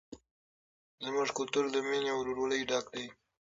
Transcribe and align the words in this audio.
زموږ 1.05 1.27
کلتور 1.37 1.63
له 1.73 1.79
مینې 1.87 2.09
او 2.13 2.19
ورورولۍ 2.21 2.61
ډک 2.69 2.85
دی. 2.95 3.05